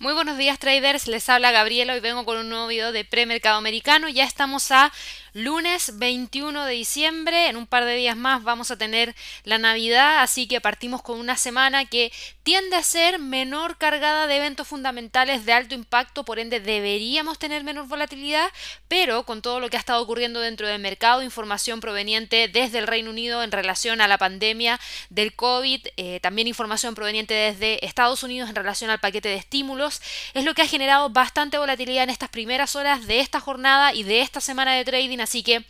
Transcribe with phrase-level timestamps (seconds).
[0.00, 3.58] Muy buenos días traders, les habla Gabriela, hoy vengo con un nuevo video de premercado
[3.58, 4.90] americano, ya estamos a
[5.32, 9.14] lunes 21 de diciembre, en un par de días más vamos a tener
[9.44, 12.12] la Navidad, así que partimos con una semana que
[12.42, 17.62] tiende a ser menor cargada de eventos fundamentales de alto impacto, por ende deberíamos tener
[17.62, 18.50] menor volatilidad,
[18.88, 22.86] pero con todo lo que ha estado ocurriendo dentro del mercado, información proveniente desde el
[22.86, 28.22] Reino Unido en relación a la pandemia del COVID, eh, también información proveniente desde Estados
[28.22, 30.00] Unidos en relación al paquete de estímulos,
[30.34, 34.02] es lo que ha generado bastante volatilidad en estas primeras horas de esta jornada y
[34.02, 35.19] de esta semana de trading.
[35.20, 35.64] Así que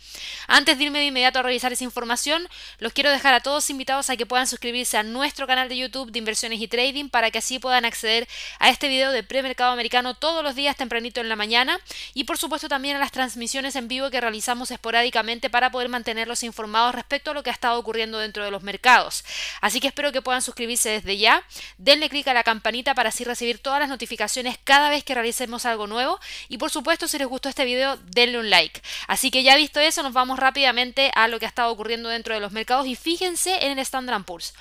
[0.47, 2.47] antes de irme de inmediato a revisar esa información,
[2.79, 6.11] los quiero dejar a todos invitados a que puedan suscribirse a nuestro canal de YouTube
[6.11, 8.27] de inversiones y trading para que así puedan acceder
[8.59, 11.79] a este video de premercado americano todos los días tempranito en la mañana
[12.13, 16.43] y por supuesto también a las transmisiones en vivo que realizamos esporádicamente para poder mantenerlos
[16.43, 19.23] informados respecto a lo que ha estado ocurriendo dentro de los mercados.
[19.61, 21.43] Así que espero que puedan suscribirse desde ya,
[21.77, 25.65] denle clic a la campanita para así recibir todas las notificaciones cada vez que realicemos
[25.65, 28.81] algo nuevo y por supuesto si les gustó este video denle un like.
[29.07, 32.33] Así que ya visto eso nos vamos rápidamente a lo que ha estado ocurriendo dentro
[32.33, 34.53] de los mercados y fíjense en el Standard Poor's,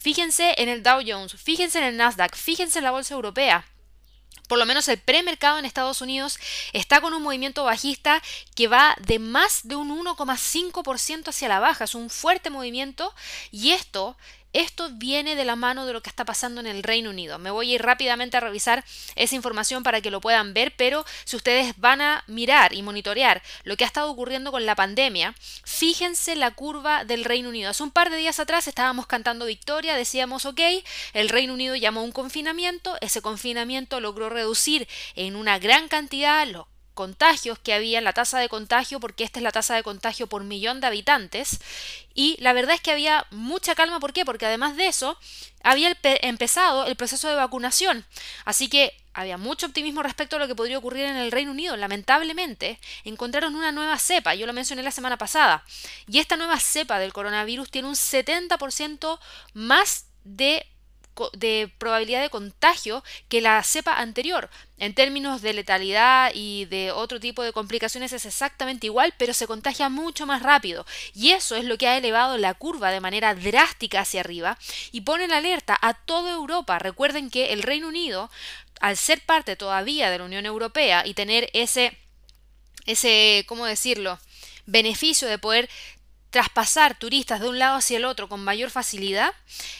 [0.00, 3.64] fíjense en el Dow Jones, fíjense en el Nasdaq, fíjense en la bolsa europea
[4.48, 6.38] por lo menos el premercado en Estados Unidos
[6.72, 8.22] está con un movimiento bajista
[8.56, 11.84] que va de más de un 1,5% hacia la baja.
[11.84, 13.14] Es un fuerte movimiento
[13.50, 14.16] y esto
[14.52, 17.38] esto viene de la mano de lo que está pasando en el Reino Unido.
[17.38, 21.04] Me voy a ir rápidamente a revisar esa información para que lo puedan ver, pero
[21.24, 25.34] si ustedes van a mirar y monitorear lo que ha estado ocurriendo con la pandemia,
[25.64, 27.70] fíjense la curva del Reino Unido.
[27.70, 30.60] Hace un par de días atrás estábamos cantando victoria, decíamos, ok,
[31.12, 36.66] el Reino Unido llamó un confinamiento, ese confinamiento logró reducir en una gran cantidad los
[36.98, 40.42] contagios que había, la tasa de contagio, porque esta es la tasa de contagio por
[40.42, 41.60] millón de habitantes.
[42.12, 44.24] Y la verdad es que había mucha calma, ¿por qué?
[44.24, 45.16] Porque además de eso,
[45.62, 48.04] había empezado el proceso de vacunación.
[48.44, 51.76] Así que había mucho optimismo respecto a lo que podría ocurrir en el Reino Unido.
[51.76, 55.62] Lamentablemente, encontraron una nueva cepa, yo lo mencioné la semana pasada,
[56.08, 59.20] y esta nueva cepa del coronavirus tiene un 70%
[59.54, 60.66] más de
[61.32, 64.50] de probabilidad de contagio que la cepa anterior.
[64.78, 69.46] En términos de letalidad y de otro tipo de complicaciones es exactamente igual, pero se
[69.46, 70.86] contagia mucho más rápido.
[71.14, 74.58] Y eso es lo que ha elevado la curva de manera drástica hacia arriba
[74.92, 76.78] y pone en alerta a toda Europa.
[76.78, 78.30] Recuerden que el Reino Unido,
[78.80, 81.96] al ser parte todavía de la Unión Europea y tener ese,
[82.86, 84.18] ese, ¿cómo decirlo?
[84.68, 85.68] beneficio de poder
[86.38, 89.34] traspasar turistas de un lado hacia el otro con mayor facilidad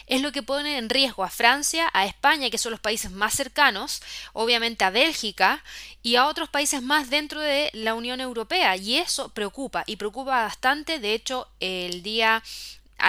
[0.08, 3.32] es lo que pone en riesgo a Francia, a España, que son los países más
[3.32, 4.02] cercanos,
[4.32, 5.62] obviamente a Bélgica
[6.02, 8.74] y a otros países más dentro de la Unión Europea.
[8.74, 10.98] Y eso preocupa y preocupa bastante.
[10.98, 12.42] De hecho, el día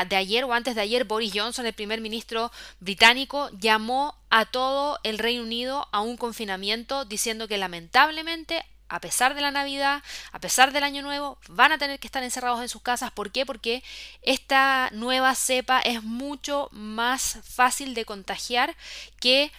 [0.07, 4.99] de ayer o antes de ayer, Boris Johnson, el primer ministro británico, llamó a todo
[5.01, 10.39] el Reino Unido a un confinamiento diciendo que lamentablemente a pesar de la Navidad, a
[10.39, 13.11] pesar del Año Nuevo, van a tener que estar encerrados en sus casas.
[13.11, 13.45] ¿Por qué?
[13.45, 13.83] Porque
[14.23, 18.75] esta nueva cepa es mucho más fácil de contagiar
[19.19, 19.51] que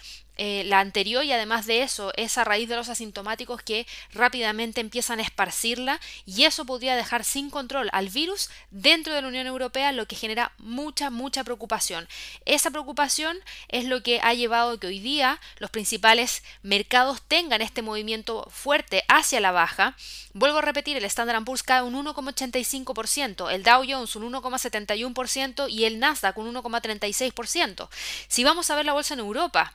[0.42, 4.80] eh, la anterior y además de eso es a raíz de los asintomáticos que rápidamente
[4.80, 9.46] empiezan a esparcirla y eso podría dejar sin control al virus dentro de la Unión
[9.46, 12.08] Europea lo que genera mucha mucha preocupación.
[12.46, 13.36] Esa preocupación
[13.68, 18.48] es lo que ha llevado a que hoy día los principales mercados tengan este movimiento
[18.50, 19.94] fuerte hacia la baja.
[20.32, 25.84] Vuelvo a repetir el Standard Poor's cae un 1,85% el Dow Jones un 1,71% y
[25.84, 27.88] el Nasdaq un 1,36%
[28.28, 29.74] si vamos a ver la bolsa en Europa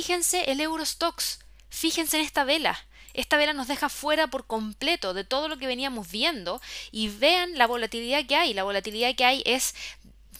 [0.00, 2.78] Fíjense el Eurostox, fíjense en esta vela.
[3.12, 7.58] Esta vela nos deja fuera por completo de todo lo que veníamos viendo y vean
[7.58, 8.54] la volatilidad que hay.
[8.54, 9.74] La volatilidad que hay es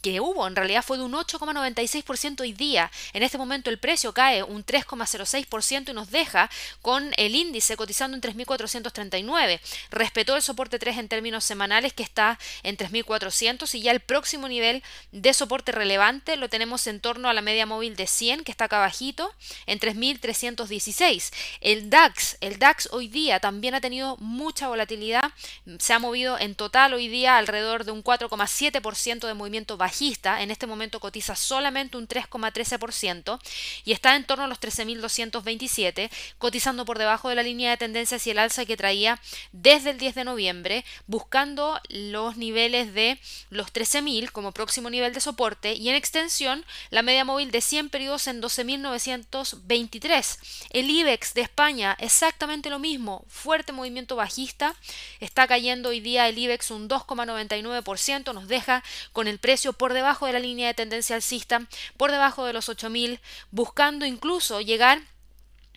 [0.00, 2.90] que hubo en realidad fue de un 8,96% hoy día.
[3.12, 6.50] En este momento el precio cae un 3,06% y nos deja
[6.82, 9.60] con el índice cotizando en 3.439.
[9.90, 14.48] Respetó el soporte 3 en términos semanales que está en 3.400 y ya el próximo
[14.48, 18.50] nivel de soporte relevante lo tenemos en torno a la media móvil de 100 que
[18.50, 19.32] está acá abajito
[19.66, 21.32] en 3.316.
[21.60, 25.32] El DAX, el DAX hoy día también ha tenido mucha volatilidad.
[25.78, 30.50] Se ha movido en total hoy día alrededor de un 4,7% de movimiento bajito en
[30.50, 33.40] este momento cotiza solamente un 3,13%
[33.84, 38.16] y está en torno a los 13.227, cotizando por debajo de la línea de tendencia
[38.18, 39.20] hacia el alza que traía
[39.52, 43.18] desde el 10 de noviembre, buscando los niveles de
[43.50, 47.88] los 13.000 como próximo nivel de soporte y en extensión la media móvil de 100
[47.90, 50.38] periodos en 12.923.
[50.70, 54.76] El IBEX de España exactamente lo mismo, fuerte movimiento bajista,
[55.18, 60.26] está cayendo hoy día el IBEX un 2,99%, nos deja con el precio por debajo
[60.26, 61.62] de la línea de tendencia alcista,
[61.96, 63.18] por debajo de los 8.000,
[63.50, 65.00] buscando incluso llegar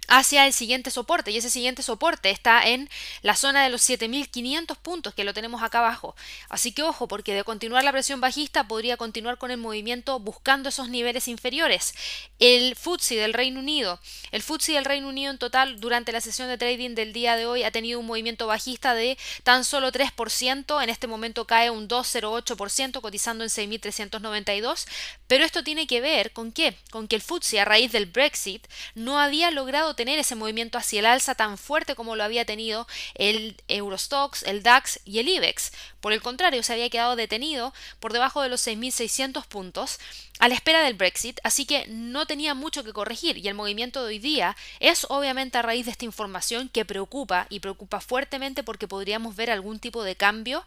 [0.08, 2.90] hacia el siguiente soporte y ese siguiente soporte está en
[3.22, 6.16] la zona de los 7500 puntos que lo tenemos acá abajo.
[6.50, 10.70] Así que ojo, porque de continuar la presión bajista podría continuar con el movimiento buscando
[10.70, 11.94] esos niveles inferiores.
[12.40, 14.00] El FTSE del Reino Unido,
[14.32, 17.46] el FTSE del Reino Unido en total durante la sesión de trading del día de
[17.46, 21.88] hoy ha tenido un movimiento bajista de tan solo 3%, en este momento cae un
[21.88, 24.88] 2,08% cotizando en 6392,
[25.28, 26.76] pero esto tiene que ver con qué?
[26.92, 31.00] Con que el FTSE a raíz del Brexit no había logrado tener ese movimiento hacia
[31.00, 35.72] el alza tan fuerte como lo había tenido el Eurostox, el DAX y el IBEX.
[36.02, 40.00] Por el contrario, se había quedado detenido por debajo de los 6.600 puntos
[40.40, 44.02] a la espera del Brexit, así que no tenía mucho que corregir y el movimiento
[44.02, 48.64] de hoy día es obviamente a raíz de esta información que preocupa y preocupa fuertemente
[48.64, 50.66] porque podríamos ver algún tipo de cambio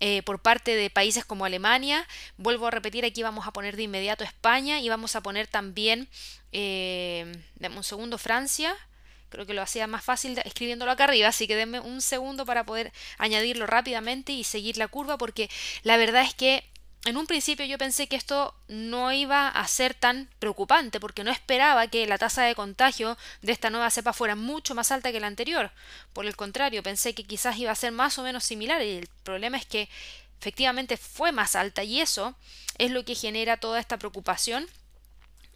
[0.00, 2.06] eh, por parte de países como Alemania.
[2.36, 6.08] Vuelvo a repetir, aquí vamos a poner de inmediato España y vamos a poner también,
[6.52, 8.74] eh, un segundo, Francia.
[9.28, 12.64] Creo que lo hacía más fácil escribiéndolo acá arriba, así que denme un segundo para
[12.64, 15.50] poder añadirlo rápidamente y seguir la curva, porque
[15.82, 16.64] la verdad es que
[17.04, 21.30] en un principio yo pensé que esto no iba a ser tan preocupante porque no
[21.30, 25.20] esperaba que la tasa de contagio de esta nueva cepa fuera mucho más alta que
[25.20, 25.70] la anterior.
[26.12, 29.08] Por el contrario, pensé que quizás iba a ser más o menos similar y el
[29.22, 29.88] problema es que
[30.40, 32.36] efectivamente fue más alta y eso
[32.78, 34.68] es lo que genera toda esta preocupación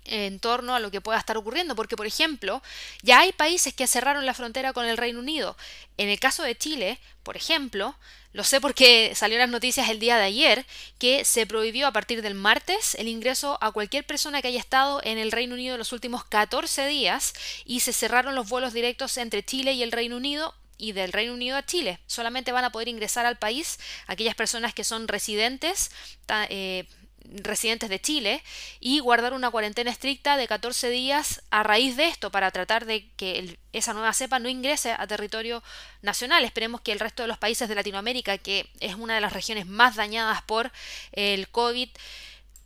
[0.04, 2.62] en torno a lo que pueda estar ocurriendo, porque por ejemplo,
[3.02, 5.56] ya hay países que cerraron la frontera con el Reino Unido.
[5.96, 7.94] En el caso de Chile, por ejemplo,
[8.32, 10.66] lo sé porque salió las noticias el día de ayer
[10.99, 15.00] que se prohibió a partir del martes el ingreso a cualquier persona que haya estado
[15.04, 17.34] en el Reino Unido en los últimos 14 días
[17.64, 21.34] y se cerraron los vuelos directos entre Chile y el Reino Unido y del Reino
[21.34, 22.00] Unido a Chile.
[22.06, 23.78] Solamente van a poder ingresar al país
[24.08, 25.93] aquellas personas que son residentes,
[26.49, 26.87] eh,
[27.30, 28.42] residentes de Chile
[28.80, 33.10] y guardar una cuarentena estricta de 14 días a raíz de esto para tratar de
[33.16, 35.62] que esa nueva cepa no ingrese a territorio
[36.02, 36.44] nacional.
[36.44, 39.66] Esperemos que el resto de los países de Latinoamérica, que es una de las regiones
[39.66, 40.72] más dañadas por
[41.12, 41.88] el COVID,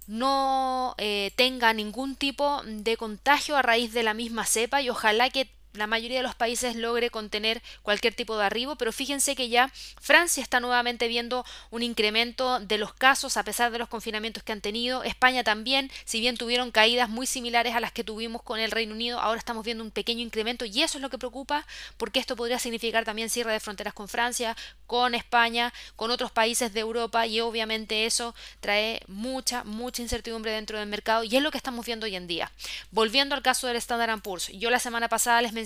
[0.06, 5.30] no eh, tenga ningún tipo de contagio a raíz de la misma cepa y ojalá
[5.30, 9.48] que la mayoría de los países logre contener cualquier tipo de arribo, pero fíjense que
[9.48, 9.70] ya
[10.00, 14.52] Francia está nuevamente viendo un incremento de los casos a pesar de los confinamientos que
[14.52, 15.02] han tenido.
[15.02, 18.94] España también, si bien tuvieron caídas muy similares a las que tuvimos con el Reino
[18.94, 22.36] Unido, ahora estamos viendo un pequeño incremento y eso es lo que preocupa porque esto
[22.36, 24.56] podría significar también cierre de fronteras con Francia,
[24.86, 30.78] con España, con otros países de Europa y obviamente eso trae mucha, mucha incertidumbre dentro
[30.78, 32.50] del mercado y es lo que estamos viendo hoy en día.
[32.90, 35.65] Volviendo al caso del Standard Poor's, yo la semana pasada les mencioné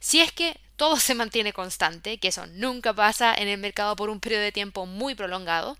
[0.00, 4.10] si es que todo se mantiene constante, que eso nunca pasa en el mercado por
[4.10, 5.76] un periodo de tiempo muy prolongado,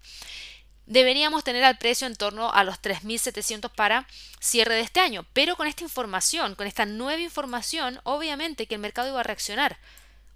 [0.87, 4.06] deberíamos tener al precio en torno a los 3.700 para
[4.41, 5.27] cierre de este año.
[5.33, 9.79] Pero con esta información, con esta nueva información, obviamente que el mercado iba a reaccionar.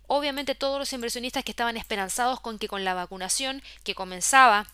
[0.07, 4.67] Obviamente todos los inversionistas que estaban esperanzados con que con la vacunación que comenzaba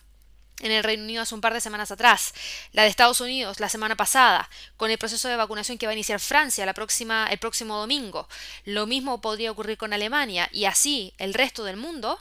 [0.61, 2.32] en el Reino Unido hace un par de semanas atrás,
[2.73, 5.94] la de Estados Unidos la semana pasada, con el proceso de vacunación que va a
[5.94, 8.29] iniciar Francia la próxima, el próximo domingo.
[8.64, 12.19] Lo mismo podría ocurrir con Alemania y así el resto del mundo.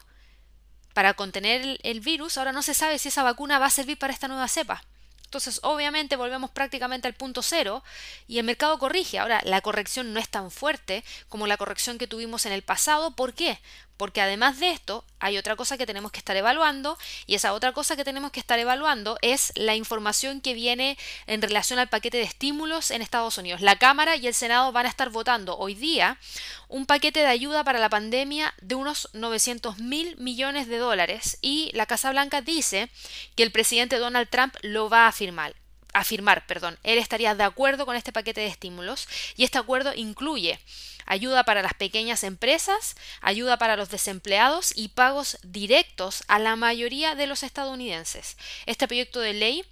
[0.93, 4.13] Para contener el virus, ahora no se sabe si esa vacuna va a servir para
[4.13, 4.83] esta nueva cepa.
[5.25, 7.83] Entonces, obviamente, volvemos prácticamente al punto cero
[8.25, 9.19] y el mercado corrige.
[9.19, 13.15] Ahora, la corrección no es tan fuerte como la corrección que tuvimos en el pasado.
[13.15, 13.59] ¿Por qué?
[13.97, 17.71] Porque además de esto, hay otra cosa que tenemos que estar evaluando y esa otra
[17.71, 20.97] cosa que tenemos que estar evaluando es la información que viene
[21.27, 23.61] en relación al paquete de estímulos en Estados Unidos.
[23.61, 26.17] La Cámara y el Senado van a estar votando hoy día
[26.67, 31.71] un paquete de ayuda para la pandemia de unos 900 mil millones de dólares y
[31.73, 32.89] la Casa Blanca dice
[33.35, 35.55] que el presidente Donald Trump lo va a firmar
[35.95, 40.59] afirmar, perdón, él estaría de acuerdo con este paquete de estímulos y este acuerdo incluye
[41.05, 47.15] ayuda para las pequeñas empresas, ayuda para los desempleados y pagos directos a la mayoría
[47.15, 48.35] de los estadounidenses.
[48.65, 49.63] Este proyecto de ley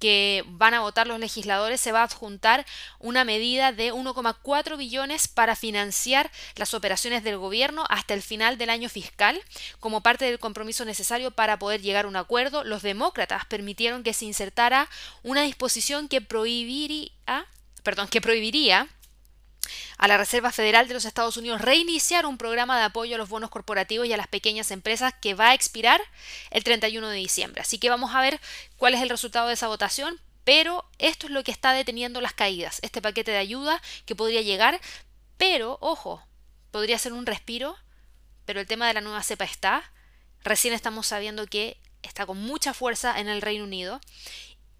[0.00, 2.66] que van a votar los legisladores se va a adjuntar
[2.98, 8.70] una medida de 1,4 billones para financiar las operaciones del gobierno hasta el final del
[8.70, 9.40] año fiscal
[9.78, 12.64] como parte del compromiso necesario para poder llegar a un acuerdo.
[12.64, 14.88] Los demócratas permitieron que se insertara
[15.22, 17.12] una disposición que prohibiría,
[17.82, 18.88] perdón, que prohibiría
[19.98, 23.28] a la Reserva Federal de los Estados Unidos reiniciar un programa de apoyo a los
[23.28, 26.00] bonos corporativos y a las pequeñas empresas que va a expirar
[26.50, 27.60] el 31 de diciembre.
[27.60, 28.40] Así que vamos a ver
[28.76, 32.32] cuál es el resultado de esa votación, pero esto es lo que está deteniendo las
[32.32, 34.80] caídas, este paquete de ayuda que podría llegar,
[35.36, 36.22] pero ojo,
[36.70, 37.76] podría ser un respiro,
[38.46, 39.92] pero el tema de la nueva cepa está,
[40.42, 44.00] recién estamos sabiendo que está con mucha fuerza en el Reino Unido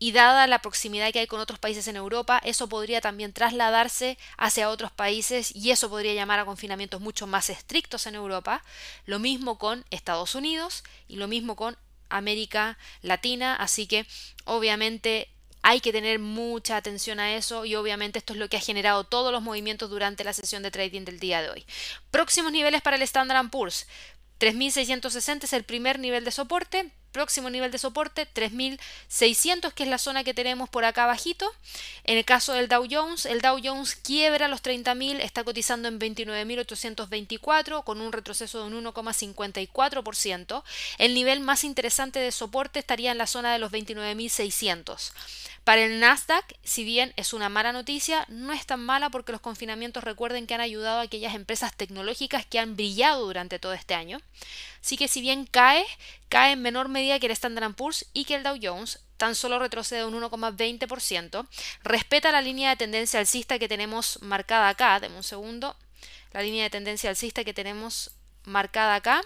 [0.02, 4.18] y dada la proximidad que hay con otros países en Europa, eso podría también trasladarse
[4.38, 8.64] hacia otros países y eso podría llamar a confinamientos mucho más estrictos en Europa.
[9.04, 11.76] Lo mismo con Estados Unidos y lo mismo con
[12.08, 14.06] América Latina, así que
[14.44, 15.28] obviamente
[15.62, 19.04] hay que tener mucha atención a eso y obviamente esto es lo que ha generado
[19.04, 21.66] todos los movimientos durante la sesión de trading del día de hoy.
[22.10, 23.86] Próximos niveles para el Standard Poor's.
[24.38, 29.98] 3660 es el primer nivel de soporte, próximo nivel de soporte 3600 que es la
[29.98, 31.50] zona que tenemos por acá abajito.
[32.04, 35.98] En el caso del Dow Jones el Dow Jones quiebra los 30.000 está cotizando en
[35.98, 40.62] 29.824 con un retroceso de un 1,54%
[40.98, 45.12] el nivel más interesante de soporte estaría en la zona de los 29.600
[45.64, 49.40] para el Nasdaq, si bien es una mala noticia, no es tan mala porque los
[49.40, 53.94] confinamientos recuerden que han ayudado a aquellas empresas tecnológicas que han brillado durante todo este
[53.94, 54.20] año.
[54.80, 55.84] Así que si bien cae,
[56.30, 59.58] cae en menor medida que el Standard Poor's y que el Dow Jones, tan solo
[59.58, 61.46] retrocede un 1,20%,
[61.82, 65.76] respeta la línea de tendencia alcista que tenemos marcada acá, deme un segundo,
[66.32, 68.12] la línea de tendencia alcista que tenemos
[68.44, 69.20] marcada acá,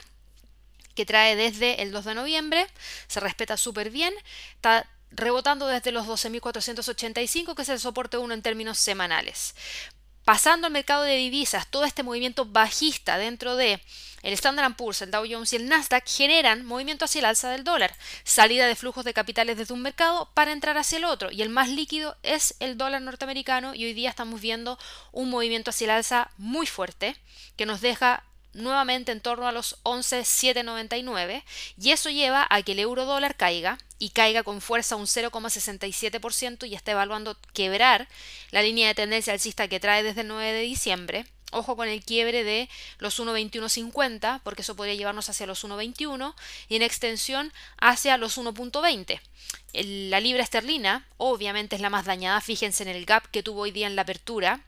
[0.95, 2.67] que trae desde el 2 de noviembre,
[3.07, 4.15] se respeta súper bien,
[4.55, 9.55] está rebotando desde los 12.485, que es el soporte 1 en términos semanales.
[10.25, 13.81] Pasando al mercado de divisas, todo este movimiento bajista dentro de
[14.23, 17.63] el Standard Poor's, el Dow Jones y el Nasdaq generan movimiento hacia el alza del
[17.63, 21.43] dólar, salida de flujos de capitales desde un mercado para entrar hacia el otro, y
[21.43, 24.79] el más líquido es el dólar norteamericano y hoy día estamos viendo
[25.13, 27.17] un movimiento hacia el alza muy fuerte
[27.57, 31.45] que nos deja nuevamente en torno a los 11,799
[31.81, 36.69] y eso lleva a que el euro dólar caiga y caiga con fuerza un 0,67%
[36.69, 38.09] y está evaluando quebrar
[38.51, 41.27] la línea de tendencia alcista que trae desde el 9 de diciembre.
[41.53, 42.69] Ojo con el quiebre de
[42.99, 46.35] los 1.2150 porque eso podría llevarnos hacia los 1.21
[46.69, 49.21] y en extensión hacia los 1.20.
[50.11, 53.71] La libra esterlina obviamente es la más dañada, fíjense en el gap que tuvo hoy
[53.71, 54.65] día en la apertura,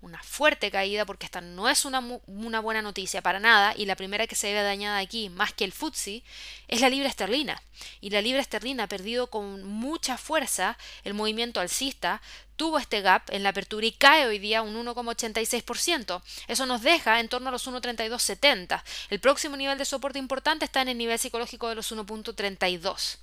[0.00, 3.96] una fuerte caída porque esta no es una, una, buena noticia para nada y la
[3.96, 6.22] primera que se ve dañada aquí más que el FTSE
[6.68, 7.62] es la libra esterlina
[8.00, 12.20] y la libra esterlina ha perdido con mucha fuerza el movimiento alcista
[12.60, 16.20] tuvo este gap en la apertura y cae hoy día un 1,86%.
[16.46, 18.82] Eso nos deja en torno a los 1,3270.
[19.08, 23.16] El próximo nivel de soporte importante está en el nivel psicológico de los 1,32.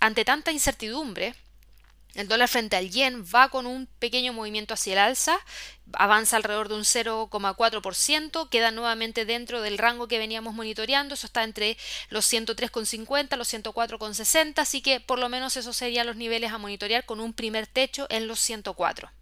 [0.00, 1.34] Ante tanta incertidumbre,
[2.18, 5.38] el dólar frente al yen va con un pequeño movimiento hacia el alza,
[5.92, 11.44] avanza alrededor de un 0,4%, queda nuevamente dentro del rango que veníamos monitoreando, eso está
[11.44, 11.78] entre
[12.10, 17.06] los 103,50, los 104,60, así que por lo menos esos serían los niveles a monitorear
[17.06, 19.12] con un primer techo en los 104.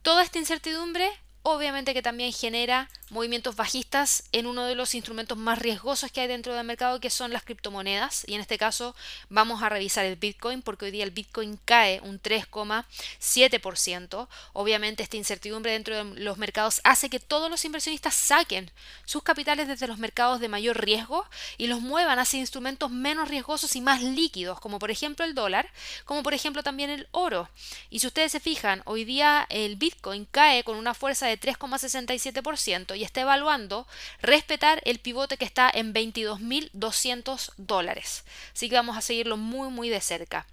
[0.00, 1.10] Toda esta incertidumbre
[1.54, 6.28] obviamente que también genera movimientos bajistas en uno de los instrumentos más riesgosos que hay
[6.28, 8.24] dentro del mercado, que son las criptomonedas.
[8.26, 8.94] Y en este caso
[9.28, 14.28] vamos a revisar el Bitcoin, porque hoy día el Bitcoin cae un 3,7%.
[14.52, 18.70] Obviamente esta incertidumbre dentro de los mercados hace que todos los inversionistas saquen
[19.04, 21.24] sus capitales desde los mercados de mayor riesgo
[21.56, 25.70] y los muevan hacia instrumentos menos riesgosos y más líquidos, como por ejemplo el dólar,
[26.04, 27.48] como por ejemplo también el oro.
[27.88, 32.96] Y si ustedes se fijan, hoy día el Bitcoin cae con una fuerza de 3,67%
[32.96, 33.86] y está evaluando
[34.20, 38.24] respetar el pivote que está en 22.200 dólares.
[38.54, 40.46] Así que vamos a seguirlo muy muy de cerca.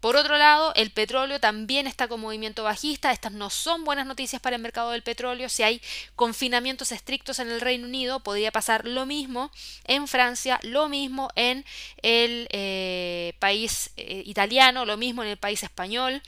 [0.00, 3.12] Por otro lado, el petróleo también está con movimiento bajista.
[3.12, 5.48] Estas no son buenas noticias para el mercado del petróleo.
[5.48, 5.80] Si hay
[6.14, 9.50] confinamientos estrictos en el Reino Unido, podría pasar lo mismo
[9.84, 11.64] en Francia, lo mismo en
[12.02, 16.22] el eh, país eh, italiano, lo mismo en el país español.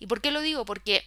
[0.00, 0.64] ¿Y por qué lo digo?
[0.64, 1.04] Porque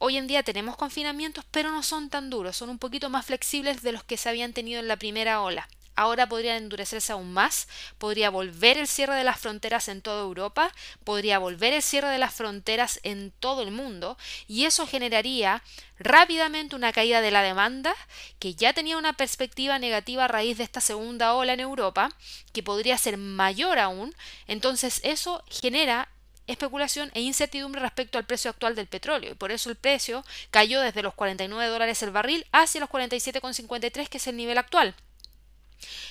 [0.00, 3.82] Hoy en día tenemos confinamientos, pero no son tan duros, son un poquito más flexibles
[3.82, 5.68] de los que se habían tenido en la primera ola.
[5.96, 7.66] Ahora podrían endurecerse aún más,
[7.98, 12.18] podría volver el cierre de las fronteras en toda Europa, podría volver el cierre de
[12.18, 15.64] las fronteras en todo el mundo, y eso generaría
[15.98, 17.96] rápidamente una caída de la demanda,
[18.38, 22.10] que ya tenía una perspectiva negativa a raíz de esta segunda ola en Europa,
[22.52, 24.14] que podría ser mayor aún,
[24.46, 26.08] entonces eso genera
[26.48, 30.80] especulación e incertidumbre respecto al precio actual del petróleo y por eso el precio cayó
[30.80, 34.94] desde los 49 dólares el barril hacia los 47,53 que es el nivel actual.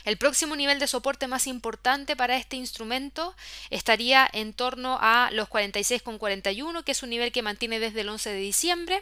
[0.06, 3.36] El próximo nivel de soporte más importante para este instrumento
[3.70, 8.30] estaría en torno a los 46,41, que es un nivel que mantiene desde el 11
[8.30, 9.02] de diciembre,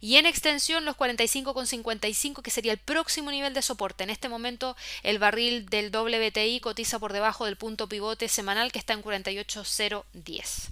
[0.00, 4.04] y en extensión los 45,55, que sería el próximo nivel de soporte.
[4.04, 8.78] En este momento el barril del WTI cotiza por debajo del punto pivote semanal que
[8.78, 10.70] está en 48,010.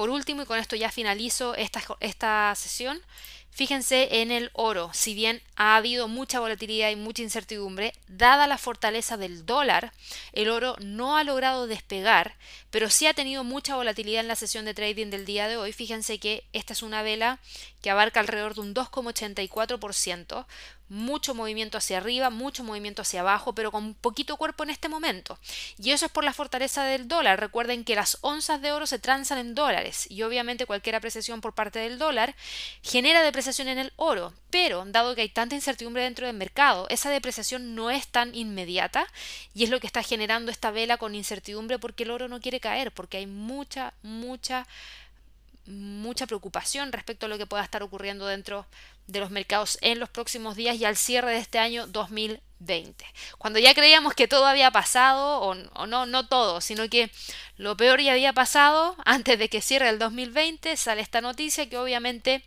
[0.00, 3.02] Por último, y con esto ya finalizo esta, esta sesión,
[3.50, 8.56] Fíjense en el oro, si bien ha habido mucha volatilidad y mucha incertidumbre, dada la
[8.56, 9.92] fortaleza del dólar,
[10.32, 12.36] el oro no ha logrado despegar,
[12.70, 15.72] pero sí ha tenido mucha volatilidad en la sesión de trading del día de hoy.
[15.72, 17.38] Fíjense que esta es una vela
[17.82, 20.46] que abarca alrededor de un 2,84%,
[20.90, 25.38] mucho movimiento hacia arriba, mucho movimiento hacia abajo, pero con poquito cuerpo en este momento.
[25.78, 27.40] Y eso es por la fortaleza del dólar.
[27.40, 31.54] Recuerden que las onzas de oro se transan en dólares y obviamente cualquier apreciación por
[31.54, 32.34] parte del dólar
[32.82, 34.34] genera depreciación en el oro.
[34.50, 39.06] Pero dado que hay tanta incertidumbre dentro del mercado, esa depreciación no es tan inmediata
[39.54, 42.59] y es lo que está generando esta vela con incertidumbre porque el oro no quiere
[42.60, 44.66] caer, porque hay mucha, mucha
[45.66, 48.66] mucha preocupación respecto a lo que pueda estar ocurriendo dentro
[49.06, 53.04] de los mercados en los próximos días y al cierre de este año 2020.
[53.38, 57.10] Cuando ya creíamos que todo había pasado, o, no, no todo, sino que
[57.56, 61.78] lo peor ya había pasado, antes de que cierre el 2020, sale esta noticia que
[61.78, 62.42] obviamente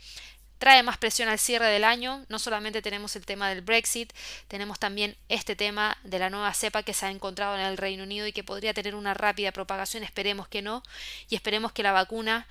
[0.64, 2.26] trae más presión al cierre del año.
[2.30, 4.14] No solamente tenemos el tema del Brexit,
[4.48, 8.04] tenemos también este tema de la nueva cepa que se ha encontrado en el Reino
[8.04, 10.04] Unido y que podría tener una rápida propagación.
[10.04, 10.82] Esperemos que no
[11.28, 12.48] y esperemos que la vacuna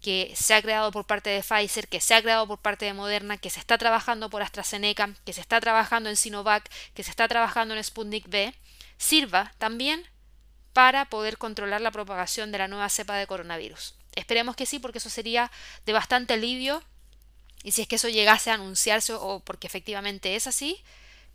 [0.00, 2.94] que se ha creado por parte de Pfizer, que se ha creado por parte de
[2.94, 7.10] Moderna, que se está trabajando por AstraZeneca, que se está trabajando en Sinovac, que se
[7.10, 8.52] está trabajando en Sputnik V,
[8.98, 10.04] sirva también
[10.72, 13.94] para poder controlar la propagación de la nueva cepa de coronavirus.
[14.16, 15.52] Esperemos que sí, porque eso sería
[15.86, 16.82] de bastante alivio.
[17.62, 20.80] Y si es que eso llegase a anunciarse o porque efectivamente es así,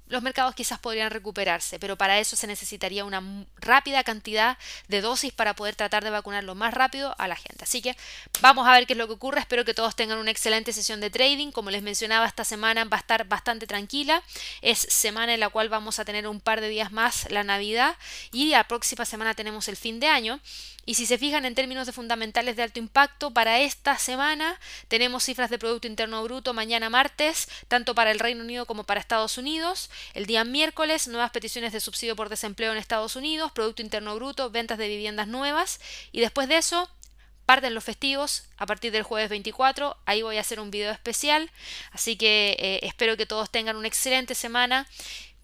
[0.09, 3.21] los mercados quizás podrían recuperarse, pero para eso se necesitaría una
[3.57, 7.63] rápida cantidad de dosis para poder tratar de vacunar lo más rápido a la gente.
[7.63, 7.95] Así que
[8.41, 9.39] vamos a ver qué es lo que ocurre.
[9.39, 11.51] Espero que todos tengan una excelente sesión de trading.
[11.51, 14.23] Como les mencionaba, esta semana va a estar bastante tranquila.
[14.61, 17.95] Es semana en la cual vamos a tener un par de días más la Navidad
[18.31, 20.39] y la próxima semana tenemos el fin de año.
[20.87, 25.25] Y si se fijan en términos de fundamentales de alto impacto, para esta semana tenemos
[25.25, 29.37] cifras de Producto Interno Bruto mañana martes, tanto para el Reino Unido como para Estados
[29.37, 29.89] Unidos.
[30.13, 34.49] El día miércoles, nuevas peticiones de subsidio por desempleo en Estados Unidos, Producto Interno Bruto,
[34.49, 35.79] ventas de viviendas nuevas.
[36.11, 36.89] Y después de eso,
[37.45, 39.97] parten los festivos a partir del jueves 24.
[40.05, 41.49] Ahí voy a hacer un video especial.
[41.91, 44.87] Así que eh, espero que todos tengan una excelente semana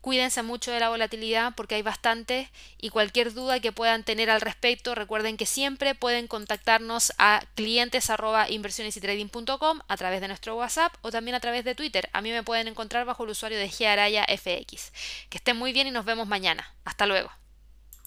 [0.04, 4.42] Cuídense mucho de la volatilidad porque hay bastante y cualquier duda que puedan tener al
[4.42, 8.10] respecto, recuerden que siempre pueden contactarnos a clientes
[9.88, 12.10] a través de nuestro WhatsApp o también a través de Twitter.
[12.12, 13.70] A mí me pueden encontrar bajo el usuario de
[14.28, 14.92] FX.
[15.30, 16.76] Que estén muy bien y nos vemos mañana.
[16.84, 17.32] Hasta luego.